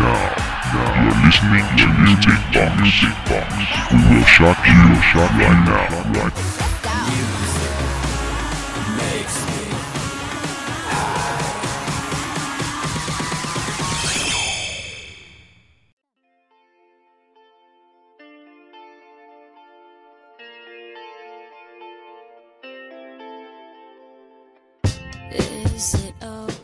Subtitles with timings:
[0.00, 2.72] You're listening to Music Box.
[2.80, 3.52] Music Box.
[3.92, 5.88] We will shock you, shock right now.
[6.14, 6.32] Right
[25.74, 26.59] Is it alright?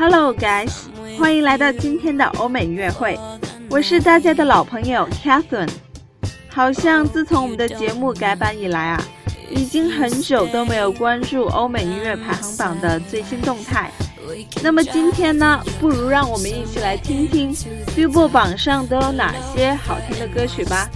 [0.00, 0.70] Hello guys，
[1.18, 3.20] 欢迎来到今天的欧美音乐会，
[3.68, 5.68] 我是大家的老朋友 Catherine。
[6.48, 9.04] 好像自从我们的节目改版以来啊，
[9.50, 13.90] 已经很久都没有关注欧美音乐排行榜的最新动态。
[14.62, 17.52] 那么今天呢，不如让我们一起来听听
[17.94, 20.88] Billboard 榜上都有哪些好听的歌曲吧。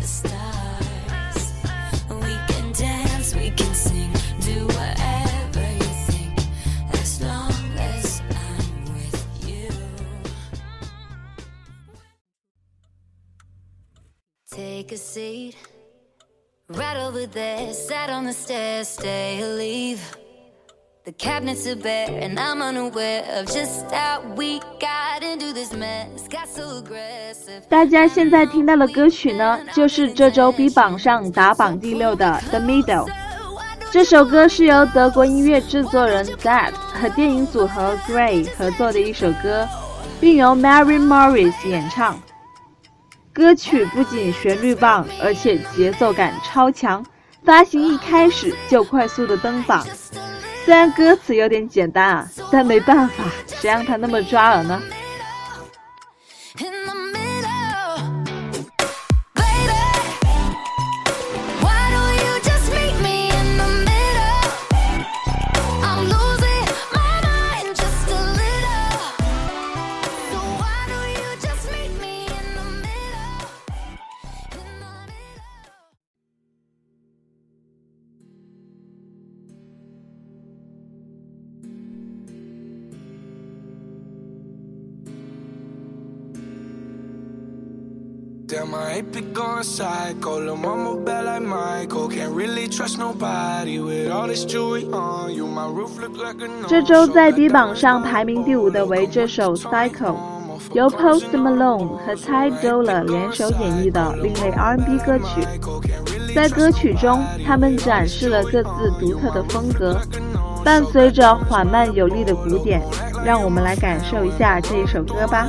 [15.14, 15.54] Seat,
[16.70, 20.00] right over there, sat on the stairs, stay or leave.
[21.04, 26.26] The cabinets are bare, and I'm unaware of just how we got into this mess.
[26.28, 27.62] Got so aggressive.
[27.68, 33.06] 大家现在听到的歌曲呢，就是这周 B 榜上打榜第六的《The Middle》。
[33.92, 39.68] 这首歌是由德国音乐制作人 Zed 和电影组合 Grey 合作的一首歌，
[40.20, 42.20] 并由 Mary Morris 演唱。
[43.34, 47.04] 歌曲不仅旋律棒，而且节奏感超强，
[47.44, 49.84] 发行一开始就快速的登榜。
[50.64, 54.80] 虽然歌词有点简单啊，但没办法，谁让他那么抓耳呢？
[88.54, 90.38] Damn, I ain't been going psycho.
[90.38, 92.08] Lil' mama bad like Michael.
[92.08, 95.48] Can't really trust nobody with all this jewelry on you.
[95.48, 99.90] My roof look like a no 这周在低榜上排名第五的为这首《Cycle》，
[100.72, 105.44] 由 Post Malone 和 Ty Dolla 联手演绎的另类 R&B 歌曲。
[106.32, 110.00] 在歌曲中，他们展示了各自独特的风格，
[110.64, 112.80] 伴随着缓慢有力的鼓点，
[113.24, 115.48] 让我们来感受一下这一首歌吧。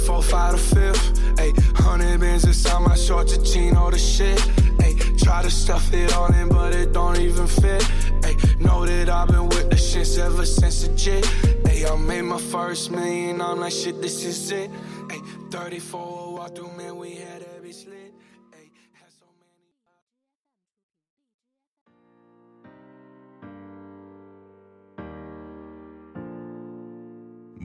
[0.00, 1.20] Four, five to fifth.
[1.36, 4.38] Ayy, hundred bands inside my shorts, a jean, all the shit.
[4.84, 7.82] Ayy, try to stuff it all in, but it don't even fit.
[8.22, 11.24] Ayy, know that I've been with the shits ever since the jit.
[11.64, 14.70] Ayy, I made my first million, I'm like shit, this is it.
[15.08, 18.10] Ayy, 34 walk through, man, we had every so many.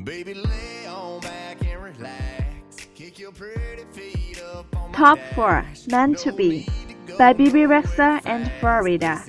[0.03, 0.84] Baby, lay
[4.91, 5.35] Top dash.
[5.35, 6.65] Four Meant to Be
[7.17, 9.19] by BB Rexa and Florida。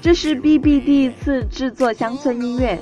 [0.00, 2.76] 这是 BB 第一次制作乡村音乐，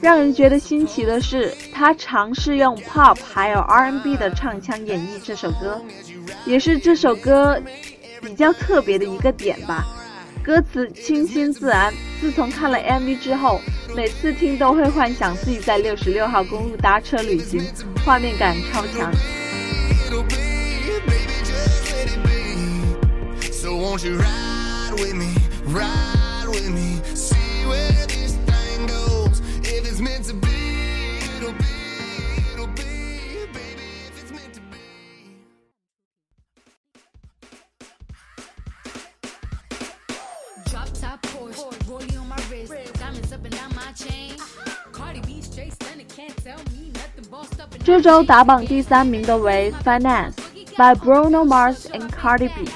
[0.00, 5.82] 让人觉得新奇的是，他尝试用 pop 还有 R&B 的唱腔演绎这首歌，
[6.44, 7.60] 也是这首歌
[8.22, 9.84] 比较特别的一个点吧。
[10.44, 13.60] 歌词清新自然，自从看了 MV 之后，
[13.96, 17.60] 每次听都会幻想自己在六十六号公路搭车旅行，
[18.04, 19.12] 画面感超强。
[23.99, 25.33] won't you ride with me,
[25.65, 29.39] ride with me, see where this thing goes.
[29.63, 31.65] If it's meant to be, it'll be,
[32.53, 34.77] it'll be, baby, if it's meant to be.
[40.69, 44.37] Drop top Porsche, rollie on my wrist, diamonds up and down my chain.
[44.91, 47.25] Cardi B straight stunning, can't tell me nothing.
[47.29, 52.69] Bossed up and 这周打榜第三名的为《Finance》by Bruno Mars and Cardi B。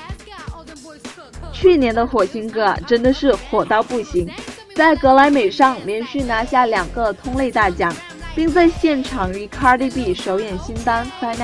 [1.64, 4.28] 去年的火星哥啊，真的是火到不行，
[4.76, 7.90] 在格莱美上连续拿下两个通类大奖，
[8.34, 11.38] 并在现场与 Cardi B 首演新单《Finesse》。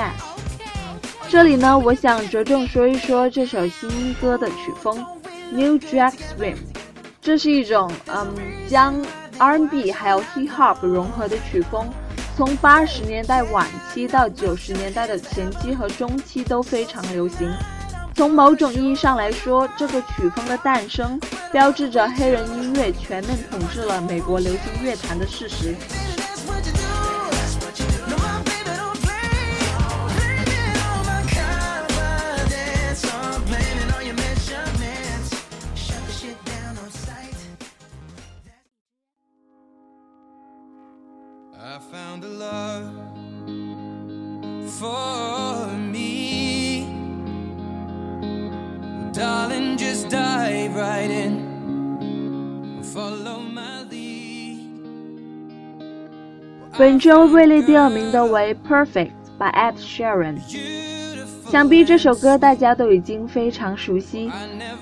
[1.31, 5.03] 这里呢，我想着重说一说这首新歌的曲风
[5.53, 6.57] ，New Jack Swing。
[7.23, 8.29] 这是一种嗯，
[8.69, 9.03] 将
[9.39, 11.89] R&B 还有 Hip Hop 融合的曲风，
[12.37, 17.51] 从八十年代晚期到九十年代的前期和中期都非常流行。
[18.21, 21.19] 从某种意义上来说，这个曲风的诞生，
[21.51, 25.75] 标志着黑人音乐全面统治了美国流行乐坛的事实。
[49.21, 52.81] Darling, just dive right in.
[52.83, 54.57] Follow my lead.
[56.79, 60.39] 本周位列第二名的为《Perfect》by Ed Sheeran。
[61.51, 64.31] 想必这首歌大家都已经非常熟悉。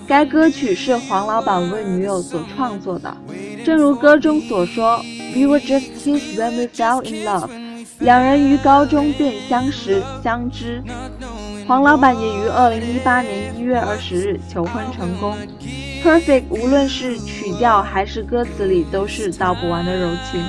[0.06, 3.16] 该歌曲是黄老板为女友所创作的，
[3.64, 5.02] 正如歌中所说。
[5.34, 7.50] We were just kids when we fell in love。
[7.98, 10.80] 两人于高中便相识相知。
[11.68, 15.36] 黄老板也于二零一八年一月二十日求婚成功。
[16.02, 20.42] Perfect 无论是曲调还是歌词里都是道不完的柔情。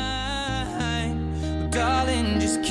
[1.69, 2.63] Darling, just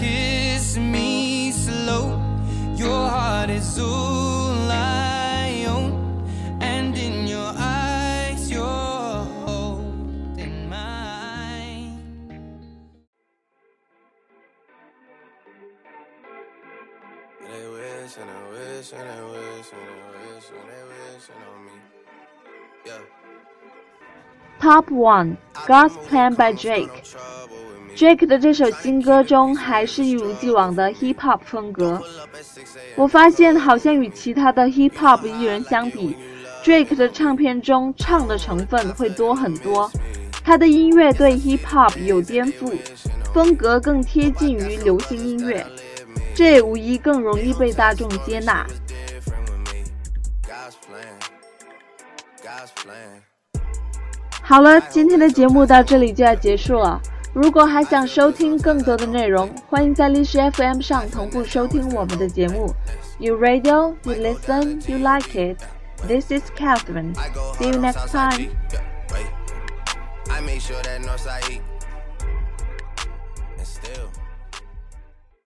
[18.09, 18.15] And.
[18.17, 21.77] They wish and they wish and they wish and they wish on me.
[22.87, 23.03] Yeah.
[24.59, 26.89] Top One God's Plan by Drake。
[27.95, 32.01] Drake 的这首新歌中还是一如既往的 hip hop 风格。
[32.97, 36.17] 我发现好像与其他的 hip hop 艺人相比
[36.65, 39.91] ，Drake 的唱片中唱的成分会多很多。
[40.43, 42.75] 他的音乐对 hip hop 有颠覆，
[43.35, 45.67] 风格更贴近于流行音乐，
[46.39, 48.65] 这无疑更容易被大众接纳。
[54.41, 57.01] 好了，今天的节目到这里就要结束了。
[57.35, 62.73] 如果还想收听更多的内容，欢迎在荔枝 FM 上同步收听我们的节目。
[63.19, 65.61] You radio, you listen, you like it.
[66.07, 67.17] This is Catherine.
[67.59, 68.49] See you hard, next south side
[70.29, 71.78] time.